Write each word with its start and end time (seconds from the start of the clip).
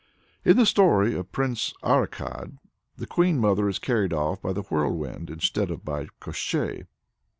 In 0.43 0.57
the 0.57 0.65
story 0.65 1.13
of 1.13 1.31
"Prince 1.31 1.75
Arikad," 1.83 2.57
the 2.97 3.05
Queen 3.05 3.37
Mother 3.37 3.69
is 3.69 3.77
carried 3.77 4.13
off 4.13 4.41
by 4.41 4.51
the 4.51 4.63
Whirlwind, 4.63 5.29
instead 5.29 5.69
of 5.69 5.85
by 5.85 6.07
Koshchei. 6.19 6.87